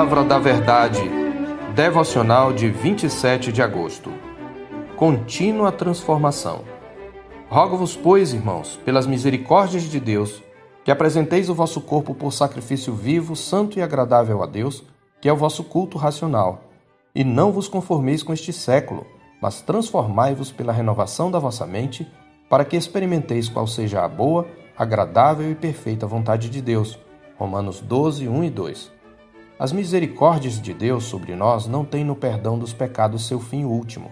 [0.00, 1.02] Palavra da Verdade,
[1.74, 4.10] devocional de 27 de agosto.
[4.96, 6.62] Contínua transformação.
[7.50, 10.42] Rogo-vos, pois, irmãos, pelas misericórdias de Deus,
[10.82, 14.82] que apresenteis o vosso corpo por sacrifício vivo, santo e agradável a Deus,
[15.20, 16.64] que é o vosso culto racional.
[17.14, 19.06] E não vos conformeis com este século,
[19.38, 22.10] mas transformai-vos pela renovação da vossa mente,
[22.48, 24.46] para que experimenteis qual seja a boa,
[24.78, 26.98] agradável e perfeita vontade de Deus.
[27.36, 28.99] Romanos 12, 1 e 2.
[29.60, 34.10] As misericórdias de Deus sobre nós não têm no perdão dos pecados seu fim último.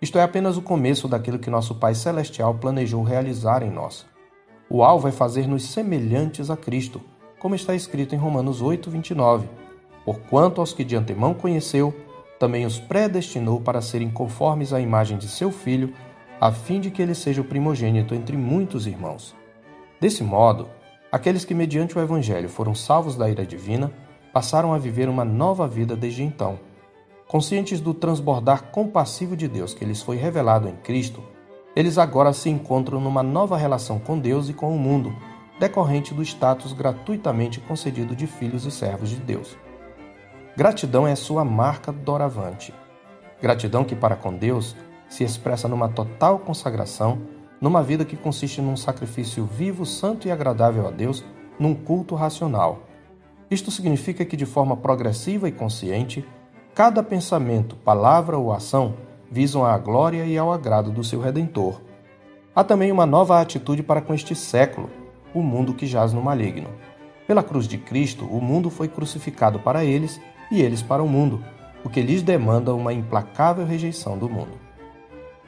[0.00, 4.06] Isto é apenas o começo daquilo que nosso Pai Celestial planejou realizar em nós.
[4.70, 7.00] O alvo é fazer-nos semelhantes a Cristo,
[7.40, 9.48] como está escrito em Romanos 8, 29.
[10.04, 11.92] Porquanto aos que de antemão conheceu,
[12.38, 15.92] também os predestinou para serem conformes à imagem de seu Filho,
[16.40, 19.34] a fim de que ele seja o primogênito entre muitos irmãos.
[20.00, 20.68] Desse modo,
[21.10, 23.92] aqueles que mediante o Evangelho foram salvos da ira divina,
[24.34, 26.58] passaram a viver uma nova vida desde então.
[27.28, 31.22] Conscientes do transbordar compassivo de Deus que lhes foi revelado em Cristo,
[31.76, 35.14] eles agora se encontram numa nova relação com Deus e com o mundo,
[35.60, 39.56] decorrente do status gratuitamente concedido de filhos e servos de Deus.
[40.56, 42.74] Gratidão é sua marca doravante.
[43.40, 44.74] Gratidão que, para com Deus,
[45.08, 47.22] se expressa numa total consagração,
[47.60, 51.24] numa vida que consiste num sacrifício vivo, santo e agradável a Deus,
[51.56, 52.93] num culto racional
[53.50, 56.24] isto significa que, de forma progressiva e consciente,
[56.74, 58.94] cada pensamento, palavra ou ação
[59.30, 61.80] visam à glória e ao agrado do seu Redentor.
[62.54, 64.88] Há também uma nova atitude para com este século,
[65.34, 66.68] o mundo que jaz no maligno.
[67.26, 71.44] Pela cruz de Cristo, o mundo foi crucificado para eles e eles para o mundo,
[71.82, 74.52] o que lhes demanda uma implacável rejeição do mundo.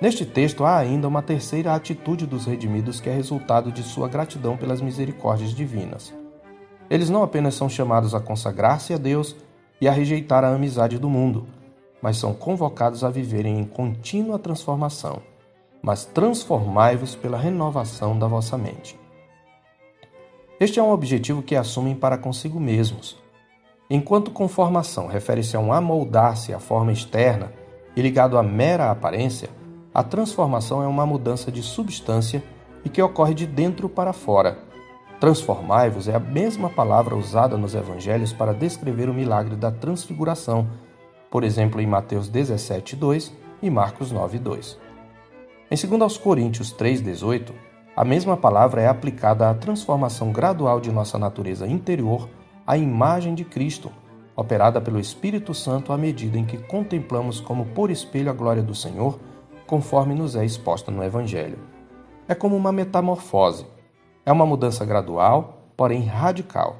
[0.00, 4.56] Neste texto há ainda uma terceira atitude dos redimidos que é resultado de sua gratidão
[4.56, 6.12] pelas misericórdias divinas.
[6.90, 9.34] Eles não apenas são chamados a consagrar-se a Deus
[9.80, 11.46] e a rejeitar a amizade do mundo,
[12.00, 15.22] mas são convocados a viverem em contínua transformação.
[15.82, 18.98] Mas transformai-vos pela renovação da vossa mente.
[20.60, 23.16] Este é um objetivo que assumem para consigo mesmos.
[23.90, 27.52] Enquanto conformação refere-se a um amoldar-se à forma externa
[27.96, 29.50] e ligado à mera aparência,
[29.92, 32.42] a transformação é uma mudança de substância
[32.84, 34.73] e que ocorre de dentro para fora
[35.24, 40.68] Transformai-vos é a mesma palavra usada nos evangelhos para descrever o milagre da transfiguração,
[41.30, 43.32] por exemplo, em Mateus 17:2
[43.62, 44.76] e Marcos 9:2.
[45.70, 47.54] Em 2 Coríntios 3:18,
[47.96, 52.28] a mesma palavra é aplicada à transformação gradual de nossa natureza interior
[52.66, 53.90] à imagem de Cristo,
[54.36, 58.74] operada pelo Espírito Santo à medida em que contemplamos como por espelho a glória do
[58.74, 59.18] Senhor,
[59.66, 61.60] conforme nos é exposta no evangelho.
[62.28, 63.72] É como uma metamorfose
[64.24, 66.76] é uma mudança gradual, porém radical.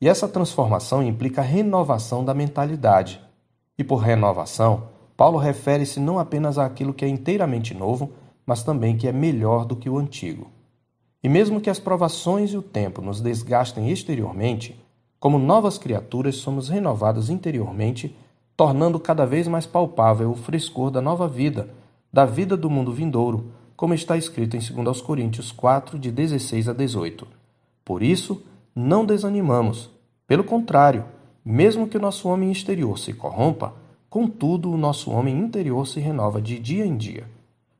[0.00, 3.20] E essa transformação implica a renovação da mentalidade.
[3.78, 4.84] E por renovação,
[5.16, 8.12] Paulo refere-se não apenas àquilo que é inteiramente novo,
[8.44, 10.48] mas também que é melhor do que o antigo.
[11.22, 14.78] E mesmo que as provações e o tempo nos desgastem exteriormente,
[15.18, 18.14] como novas criaturas somos renovados interiormente,
[18.56, 21.70] tornando cada vez mais palpável o frescor da nova vida,
[22.12, 26.72] da vida do mundo vindouro, como está escrito em 2 Coríntios 4, de 16 a
[26.72, 27.26] 18.
[27.84, 28.42] Por isso,
[28.74, 29.90] não desanimamos.
[30.26, 31.04] Pelo contrário,
[31.44, 33.74] mesmo que o nosso homem exterior se corrompa,
[34.08, 37.24] contudo o nosso homem interior se renova de dia em dia.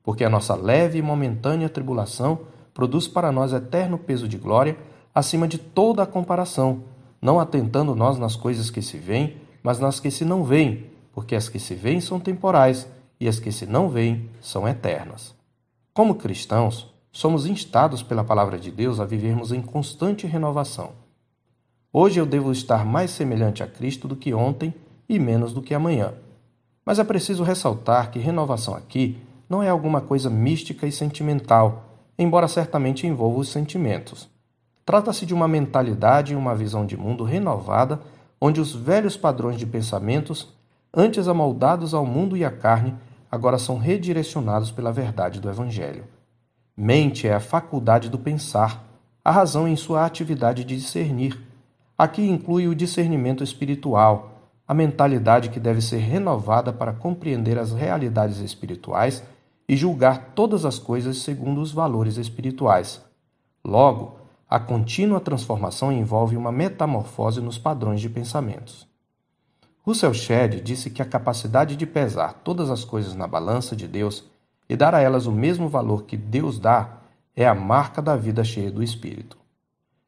[0.03, 2.41] Porque a nossa leve e momentânea tribulação
[2.75, 4.77] produz para nós eterno peso de glória
[5.15, 6.83] acima de toda a comparação,
[7.23, 11.37] não atentando nós nas coisas que se veem, mas nas que se não veem, porque
[11.37, 12.87] as que se veem são temporais
[13.19, 15.35] e as que se não veem são eternas.
[15.95, 20.91] Como cristãos, somos instados pela palavra de Deus a vivermos em constante renovação.
[21.93, 24.75] Hoje eu devo estar mais semelhante a Cristo do que ontem
[25.09, 26.13] e menos do que amanhã.
[26.85, 29.19] Mas é preciso ressaltar que renovação aqui
[29.49, 31.85] não é alguma coisa mística e sentimental,
[32.19, 34.29] embora certamente envolva os sentimentos.
[34.85, 38.01] Trata-se de uma mentalidade e uma visão de mundo renovada,
[38.41, 40.49] onde os velhos padrões de pensamentos,
[40.93, 42.97] antes amoldados ao mundo e à carne,
[43.35, 46.05] agora são redirecionados pela verdade do Evangelho.
[46.77, 48.85] Mente é a faculdade do pensar,
[49.25, 51.37] a razão em sua atividade de discernir.
[51.99, 58.39] Aqui inclui o discernimento espiritual, a mentalidade que deve ser renovada para compreender as realidades
[58.39, 59.25] espirituais
[59.69, 63.03] e julgar todas as coisas segundo os valores espirituais.
[63.65, 64.17] Logo,
[64.49, 68.87] a contínua transformação envolve uma metamorfose nos padrões de pensamentos.
[69.87, 74.25] Russell Shedd disse que a capacidade de pesar todas as coisas na balança de Deus
[74.67, 77.01] e dar a elas o mesmo valor que Deus dá
[77.37, 79.37] é a marca da vida cheia do Espírito.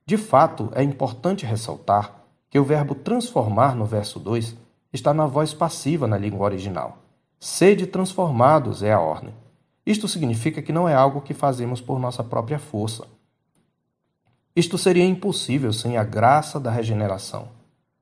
[0.06, 4.56] De fato, é importante ressaltar que o verbo transformar no verso 2
[4.94, 6.96] está na voz passiva na língua original.
[7.38, 9.34] Sede transformados é a ordem.
[9.84, 13.06] Isto significa que não é algo que fazemos por nossa própria força.
[14.54, 17.48] Isto seria impossível sem a graça da regeneração,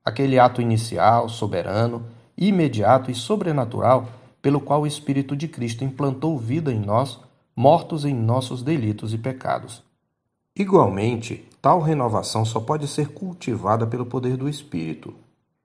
[0.05, 2.05] aquele ato inicial, soberano,
[2.37, 4.07] imediato e sobrenatural
[4.41, 7.19] pelo qual o Espírito de Cristo implantou vida em nós,
[7.55, 9.83] mortos em nossos delitos e pecados.
[10.55, 15.15] Igualmente, tal renovação só pode ser cultivada pelo poder do Espírito.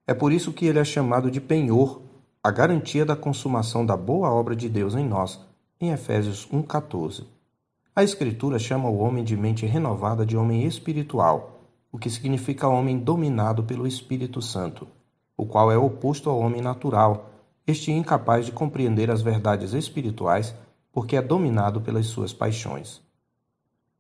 [0.07, 2.01] É por isso que ele é chamado de penhor,
[2.43, 5.39] a garantia da consumação da boa obra de Deus em nós,
[5.79, 7.25] em Efésios 1,14.
[7.95, 11.60] A Escritura chama o homem de mente renovada de homem espiritual,
[11.93, 14.87] o que significa homem dominado pelo Espírito Santo,
[15.37, 17.31] o qual é oposto ao homem natural,
[17.67, 20.55] este incapaz de compreender as verdades espirituais
[20.93, 23.01] porque é dominado pelas suas paixões.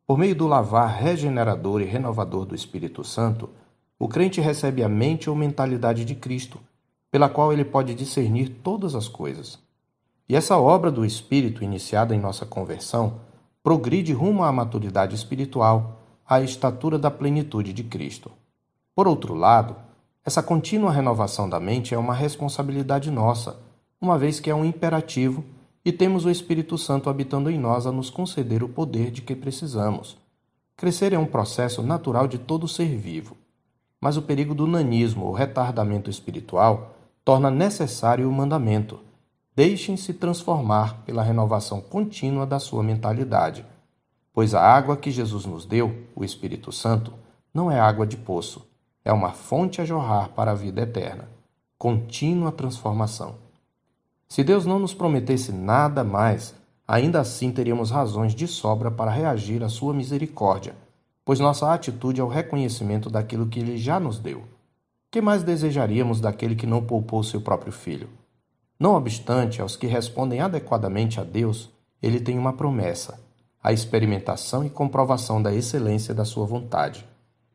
[0.06, 3.48] Por meio do lavar regenerador e renovador do Espírito Santo,
[3.98, 6.58] o crente recebe a mente ou mentalidade de Cristo,
[7.10, 9.58] pela qual ele pode discernir todas as coisas.
[10.28, 13.20] E essa obra do Espírito, iniciada em nossa conversão,
[13.62, 15.99] progride rumo à maturidade espiritual,
[16.30, 18.30] à estatura da plenitude de Cristo.
[18.94, 19.74] Por outro lado,
[20.24, 23.58] essa contínua renovação da mente é uma responsabilidade nossa,
[24.00, 25.44] uma vez que é um imperativo
[25.84, 29.34] e temos o Espírito Santo habitando em nós a nos conceder o poder de que
[29.34, 30.16] precisamos.
[30.76, 33.36] Crescer é um processo natural de todo ser vivo,
[34.00, 36.94] mas o perigo do nanismo ou retardamento espiritual
[37.24, 39.00] torna necessário o mandamento.
[39.56, 43.66] Deixem-se transformar pela renovação contínua da sua mentalidade,
[44.40, 47.12] pois a água que Jesus nos deu, o Espírito Santo,
[47.52, 48.66] não é água de poço,
[49.04, 51.28] é uma fonte a jorrar para a vida eterna.
[51.76, 53.34] Contínua transformação.
[54.30, 56.54] Se Deus não nos prometesse nada mais,
[56.88, 60.74] ainda assim teríamos razões de sobra para reagir à sua misericórdia,
[61.22, 64.44] pois nossa atitude é o reconhecimento daquilo que ele já nos deu.
[65.10, 68.08] Que mais desejaríamos daquele que não poupou seu próprio filho?
[68.78, 71.68] Não obstante, aos que respondem adequadamente a Deus,
[72.02, 73.20] ele tem uma promessa:
[73.62, 77.06] a experimentação e comprovação da excelência da sua vontade,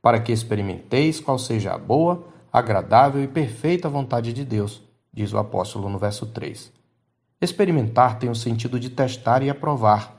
[0.01, 4.85] para que experimenteis qual seja a boa, agradável e perfeita vontade de Deus
[5.15, 6.71] diz o apóstolo no verso 3.
[7.41, 10.13] Experimentar tem o sentido de testar e aprovar.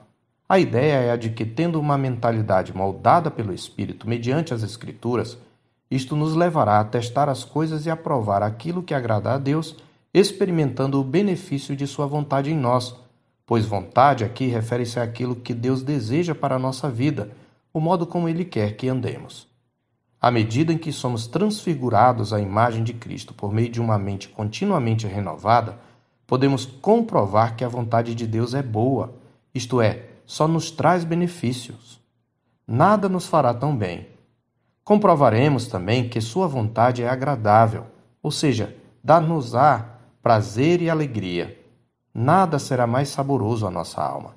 [0.49, 5.37] A ideia é a de que, tendo uma mentalidade moldada pelo Espírito mediante as Escrituras,
[5.91, 9.77] isto nos levará a testar as coisas e aprovar aquilo que agrada a Deus,
[10.15, 12.95] experimentando o benefício de Sua vontade em nós,
[13.47, 17.31] pois vontade aqui refere-se àquilo que Deus deseja para a nossa vida,
[17.73, 19.47] o modo como Ele quer que andemos.
[20.21, 24.29] À medida em que somos transfigurados à imagem de Cristo por meio de uma mente
[24.29, 25.79] continuamente renovada,
[26.27, 29.15] podemos comprovar que a vontade de Deus é boa,
[29.55, 32.01] isto é, só nos traz benefícios.
[32.67, 34.09] Nada nos fará tão bem.
[34.83, 37.87] Comprovaremos também que Sua vontade é agradável,
[38.21, 41.56] ou seja, dar-nos-á prazer e alegria.
[42.19, 44.37] Nada será mais saboroso à nossa alma.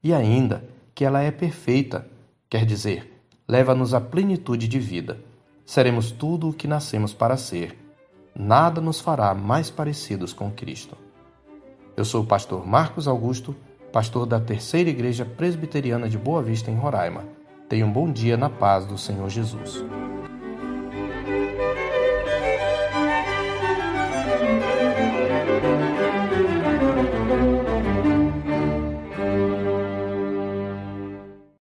[0.00, 0.62] E ainda
[0.94, 2.06] que ela é perfeita,
[2.48, 5.18] quer dizer, leva-nos à plenitude de vida.
[5.64, 7.76] Seremos tudo o que nascemos para ser.
[8.32, 10.96] Nada nos fará mais parecidos com Cristo.
[11.96, 13.56] Eu sou o pastor Marcos Augusto,
[13.92, 17.24] pastor da Terceira Igreja Presbiteriana de Boa Vista, em Roraima.
[17.68, 19.84] Tenha um bom dia na paz do Senhor Jesus.